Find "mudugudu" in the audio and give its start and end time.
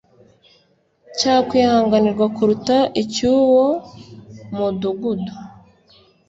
4.55-5.33